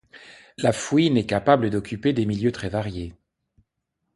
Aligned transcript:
La 0.57 0.71
fouine 0.73 1.15
est 1.15 1.27
capable 1.27 1.69
d'occuper 1.69 2.11
des 2.11 2.25
milieux 2.25 2.51
très 2.51 2.69
variés. 2.69 3.13